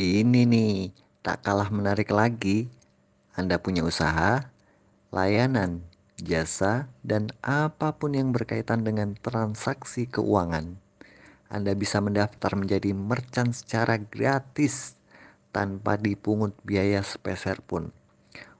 [0.00, 2.72] Ini nih, tak kalah menarik lagi.
[3.36, 4.48] Anda punya usaha,
[5.12, 5.84] layanan,
[6.16, 10.80] jasa, dan apa pun yang berkaitan dengan transaksi keuangan.
[11.52, 14.96] Anda bisa mendaftar menjadi merchant secara gratis
[15.52, 17.92] tanpa dipungut biaya sepeser pun.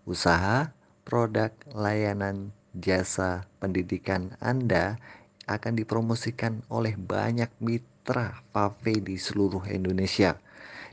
[0.04, 0.76] Usaha,
[1.08, 5.00] produk, layanan, jasa, pendidikan Anda
[5.46, 10.36] akan dipromosikan oleh banyak mitra Fave di seluruh Indonesia.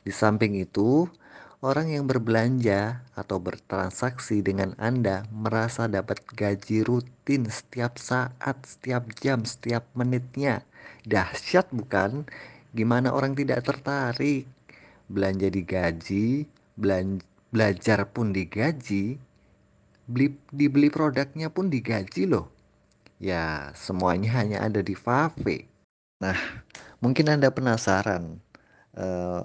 [0.05, 1.09] Di samping itu,
[1.59, 9.43] orang yang berbelanja atau bertransaksi dengan Anda merasa dapat gaji rutin setiap saat, setiap jam,
[9.43, 10.63] setiap menitnya.
[11.03, 12.23] Dahsyat bukan?
[12.71, 14.47] Gimana orang tidak tertarik?
[15.07, 16.45] Belanja digaji,
[16.77, 19.15] belajar pun digaji,
[20.07, 22.51] beli dibeli produknya pun digaji loh.
[23.17, 25.65] Ya, semuanya hanya ada di Fave.
[26.21, 26.37] Nah,
[27.01, 28.37] mungkin Anda penasaran
[28.93, 29.41] uh,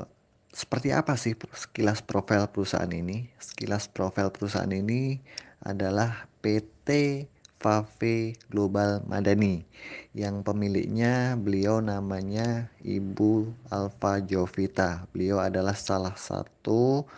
[0.52, 3.32] seperti apa sih sekilas profil perusahaan ini?
[3.40, 5.16] Sekilas profil perusahaan ini
[5.64, 7.24] adalah PT
[7.56, 9.64] Fave Global Madani
[10.12, 15.08] yang pemiliknya beliau namanya Ibu Alfa Jovita.
[15.16, 17.08] Beliau adalah salah satu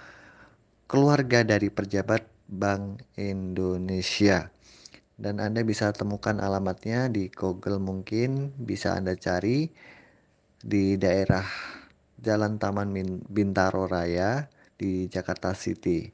[0.86, 4.53] keluarga dari pejabat Bank Indonesia.
[5.14, 9.70] Dan Anda bisa temukan alamatnya di Google mungkin bisa Anda cari
[10.58, 11.46] di daerah
[12.18, 12.90] Jalan Taman
[13.28, 16.08] Bintaro Raya di Jakarta City.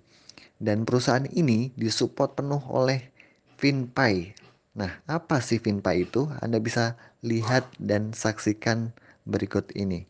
[0.61, 3.01] Dan perusahaan ini disupport penuh oleh
[3.57, 4.37] FinPay.
[4.77, 6.29] Nah, apa sih FinPay itu?
[6.43, 8.93] Anda bisa lihat dan saksikan
[9.25, 10.10] berikut ini.